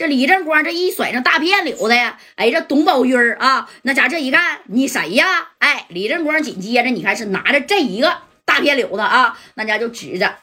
[0.00, 5.48] 这李正光这一甩上大片柳子呀，哎，这董宝军啊，那家这一看你谁呀？
[5.58, 8.16] 哎，李正光紧接着你看是拿着这一个
[8.46, 10.36] 大片柳子啊，那家就指着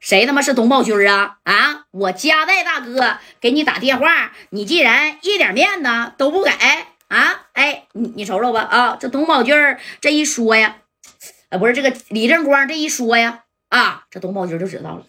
[0.00, 1.36] 谁他妈是董宝军啊？
[1.44, 6.50] 啊，我家代大哥给你打电话，你既然一点面子都不给
[7.06, 7.42] 啊？
[7.52, 9.54] 哎，你你瞅瞅吧啊，这董宝军
[10.00, 10.78] 这一说呀，
[11.50, 15.06] 啊不是这个李正光这一说呀，啊，这董宝军就知道了。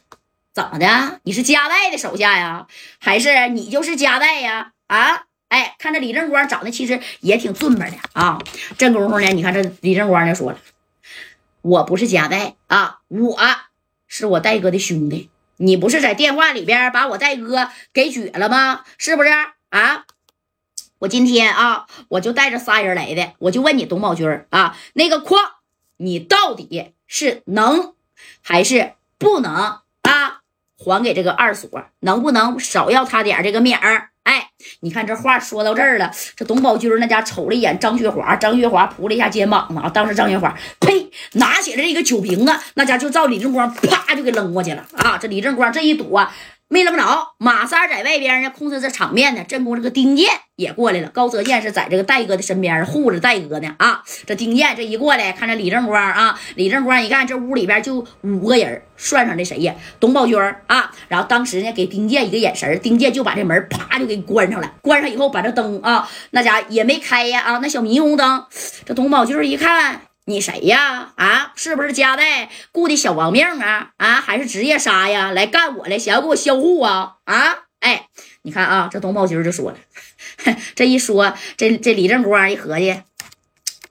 [0.55, 1.19] 怎么的？
[1.23, 2.65] 你是加代的手下呀，
[2.99, 4.71] 还是你就是加代呀？
[4.87, 8.39] 啊，哎，看这李正光长得其实也挺俊吧的啊。
[8.77, 10.59] 这功夫呢，你看这李正光就说了
[11.61, 13.37] ：“我不是加代啊，我
[14.07, 15.29] 是我戴哥的兄弟。
[15.57, 18.85] 你不是在电话里边把我戴哥给撅了吗？
[18.97, 19.29] 是不是
[19.71, 20.05] 啊？
[20.99, 25.41] 我今天啊，我就带着仨人来的，我就问你，董宝军啊，那个矿
[25.97, 27.93] 你到底是能
[28.41, 29.81] 还是不能？”
[30.77, 31.69] 还给这个二锁，
[32.01, 34.09] 能不能少要他点这个面儿？
[34.23, 45.17] 哎，你看这话说到这儿了，这董宝军那家瞅了一眼张学华，张学华扑了一下肩膀子啊，当时张学华呸，拿起了这个酒瓶子，那家就照李正光啪就给扔过去了啊！
[45.21, 46.27] 这李正光这一躲。
[46.67, 47.03] 没扔着，
[47.37, 49.43] 马三在外边呢，控制着场面呢。
[49.47, 53.75] 正宫这个丁健也过来了，高泽健是在这个戴哥的身边护着戴哥呢。
[53.77, 59.75] 啊，这丁健这一过来，看着李正光啊，李正光一看，这屋里边就五个人，算上这谁呀？
[59.99, 60.91] 董宝军啊。
[61.07, 64.73] 然后当时呢，给丁健一个眼神，丁健就把这门啪就给关上了。
[64.81, 68.43] 关上以后，把这灯啊，那家也没开呀啊，那小霓虹灯。
[68.83, 70.01] 这董宝军一看。
[70.27, 71.13] 你谁呀？
[71.17, 73.91] 啊，是不是家代雇的小亡命啊？
[73.97, 75.29] 啊，还是职业杀呀？
[75.29, 77.17] 来干我来，想要给我销户啊？
[77.25, 78.07] 啊，哎，
[78.41, 79.77] 你看啊，这董宝军就说了，
[80.73, 83.03] 这一说，这这李正光一合计，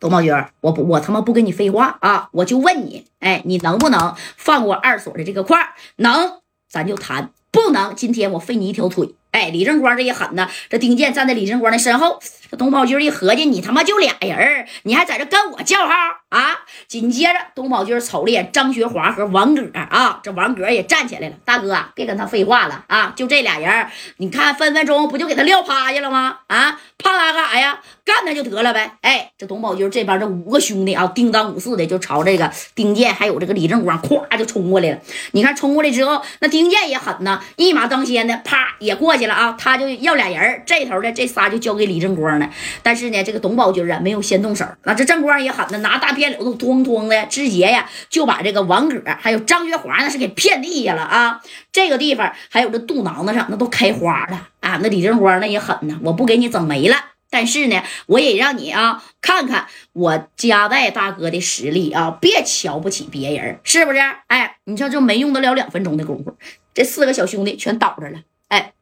[0.01, 5.75] 董宝军，我不，我他妈不跟你废话啊，我就问你，哎，你能不能放过二所的这个块？
[5.97, 9.15] 能，咱就谈；不能，今天我废你一条腿。
[9.35, 12.21] 哎，李正光这一狠呢，这丁健站在李正光的身后。
[12.49, 15.93] 这董宝军一合计，你他妈就俩人你还在这跟我叫号
[16.29, 16.61] 啊？
[16.87, 21.35] 紧接着，董宝军瞅了眼张学华和王哥啊，这王哥也站起来了。
[21.45, 23.13] 大哥，别跟他废话了啊！
[23.17, 23.89] 就这俩人，
[24.19, 26.37] 你看分分钟不就给他撂趴下了吗？
[26.47, 27.81] 啊，怕他干啥呀？
[28.05, 28.93] 干他就得了呗！
[29.01, 34.99] 哎，这董宝军这边这五个兄弟啊，叮当五四的就朝这个丁健还有这个李正光，咵就冲过来了。
[35.33, 39.24] 你看冲过来之后，那丁健也狠呐，一马当先的，啪也过去。
[39.27, 42.51] 了啊，他就要俩人这头的这仨就交给李正光了。
[42.83, 51.41] 但是呢，这个董宝军啊没有先动手，那这正光也狠呢，拿大片柳子咣咣的直接呀就把这个王葛还有张学华那是给骗地下了啊。
[51.73, 54.79] 这个地方还有这肚囊子上那都开花了啊。
[54.83, 56.97] 那李正光那也狠呢，我不给你整没了，
[57.31, 63.99] 但是呢，我也让你啊看看我家代大哥的实力啊，别瞧不起别人，是不是？
[64.29, 66.37] 哎，你说就没用得了两分钟的功夫，
[66.73, 68.73] 这四个小兄弟全倒着了，哎。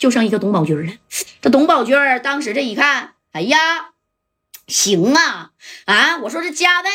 [0.00, 0.92] 就剩一个董宝军了。
[1.42, 1.94] 这董宝军
[2.24, 3.58] 当时这一看，哎呀，
[4.66, 5.50] 行啊
[5.84, 6.16] 啊！
[6.22, 6.90] 我说这家代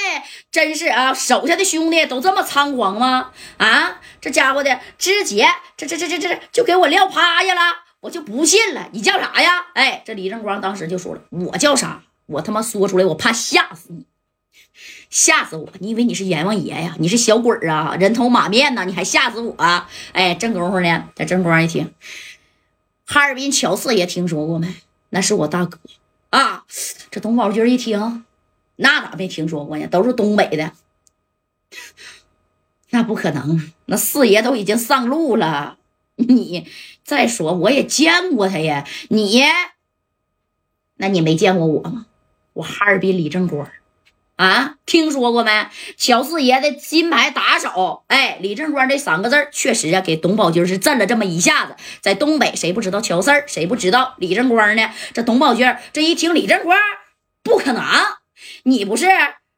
[0.52, 3.32] 真是啊，手下的兄弟都这么猖狂吗？
[3.58, 7.62] 啊，这家伙的直接这这这这这就给我撂趴下了，
[8.00, 8.90] 我就不信了。
[8.92, 9.68] 你叫啥呀？
[9.76, 12.02] 哎，这李正光当时就说了，我叫啥？
[12.26, 14.08] 我他妈说出来，我怕吓死你，
[15.12, 15.70] 吓死我！
[15.78, 16.96] 你以为你是阎王爷呀？
[16.98, 17.96] 你是小鬼啊？
[18.00, 18.84] 人头马面呐？
[18.84, 19.56] 你还吓死我？
[20.12, 21.94] 哎，正功夫呢，这正光一听。
[23.06, 24.76] 哈尔滨乔四爷听说过没？
[25.10, 25.80] 那是我大哥
[26.32, 26.66] 啊！
[27.12, 28.26] 这董宝军一听，
[28.76, 29.88] 那咋没听说过呢？
[29.88, 30.74] 都是东北的，
[32.90, 33.72] 那不可能。
[33.86, 35.78] 那四爷都已经上路了。
[36.16, 36.68] 你
[37.04, 38.86] 再说，我也见过他呀。
[39.10, 39.44] 你，
[40.96, 42.08] 那你没见过我吗？
[42.54, 43.70] 我哈尔滨李正光。
[44.36, 45.70] 啊，听说过没？
[45.96, 51.76] 乔四爷的金牌打手，哎，李正光这三个字确实啊，给董宝军是震了这么一下子。
[52.02, 53.46] 在东北，谁不知道乔四儿？
[53.48, 54.90] 谁不知道李正光呢？
[55.14, 56.78] 这董宝军这一听李正光，
[57.44, 57.84] 不可能，
[58.64, 59.08] 你不是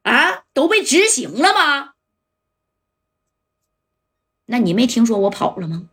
[0.02, 1.94] 啊，都被执行了吗？
[4.46, 5.88] 那你没听说我跑了吗？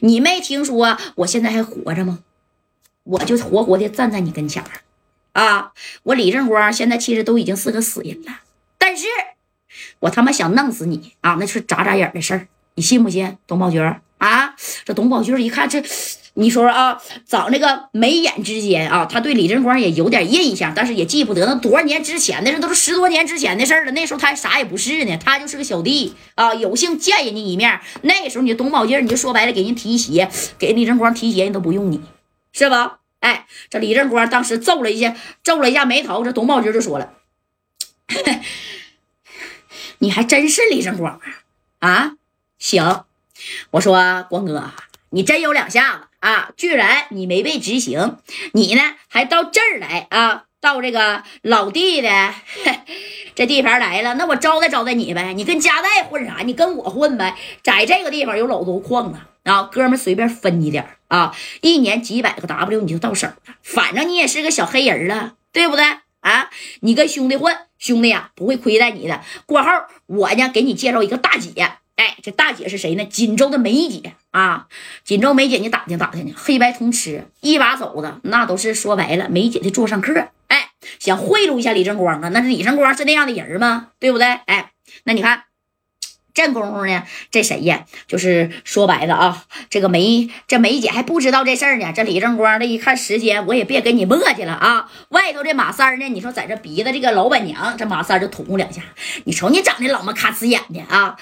[0.00, 2.20] 你没听说我现在还活着吗？
[3.02, 4.70] 我就活活的站在你跟前儿。
[5.36, 5.72] 啊！
[6.02, 8.40] 我李正光现在其实都已经是个死人了，
[8.78, 9.06] 但是
[10.00, 11.36] 我他妈想弄死你啊！
[11.38, 13.36] 那是眨眨眼的事儿，你信不信？
[13.46, 13.82] 董宝军
[14.16, 14.54] 啊，
[14.86, 15.84] 这董宝军一看这，
[16.32, 23.92] 你说啊，长那个眉眼之间啊，他对李正光也有点印象，但是也记不得那多少年之前的事，都是十多年之前的事了。
[23.92, 27.78] 那时候他还啥也不是呢，他就是个小弟啊，有幸见人家一面。
[28.00, 32.00] 那时候你董宝军，你就说白了，给人提鞋，给李正光提鞋，人都不用你，
[32.54, 33.00] 是吧？
[33.20, 36.24] 哎，这李正光当时皱了一下，皱了一下眉头。
[36.24, 37.14] 这董宝军就说了
[39.98, 41.20] ：“你还真是李正光
[41.80, 42.12] 啊？
[42.58, 43.04] 行，
[43.72, 44.70] 我说光哥，
[45.10, 48.18] 你真有两下子啊，居然你没被执行，
[48.52, 50.44] 你呢还到这儿来啊？
[50.58, 52.34] 到这个老弟的
[53.36, 55.32] 这地盘来了，那我招待招待你呗。
[55.32, 56.38] 你跟家代混啥？
[56.44, 57.36] 你跟我混呗。
[57.62, 63.36] 在这个地方有老多矿啊，啊，哥们随便分你点啊，一年几百个 W 你就到手了。
[63.62, 65.84] 反正你也是个小黑人了，对不对
[66.20, 66.50] 啊？
[66.80, 69.22] 你跟兄弟混，兄弟呀不会亏待你的。
[69.46, 69.70] 过后
[70.06, 71.52] 我呢给你介绍一个大姐。
[71.96, 73.04] 哎，这大姐是谁呢？
[73.06, 74.66] 锦州的梅姐啊，
[75.02, 76.34] 锦州梅姐，你打听打听去。
[76.36, 80.28] 黑白通吃，一把手的，那都是说白了，梅姐的座上客。
[80.48, 82.28] 哎，想贿赂一下李正光啊？
[82.28, 83.92] 那是李正光是那样的人吗？
[83.98, 84.26] 对不对？
[84.26, 84.72] 哎，
[85.04, 85.44] 那你看。
[86.36, 87.86] 这功夫呢，这谁呀？
[88.06, 91.90] 就是说白了啊，这个梅这梅姐还不知道这事儿呢。
[91.96, 94.90] 这李正光这一看时间，我也别跟你磨叽了啊。
[95.08, 98.82] 外头这马三呢，你说在这鼻子这个老板娘，这马三就捅两下。
[99.24, 101.16] 你瞅你长得老么咔呲眼的啊！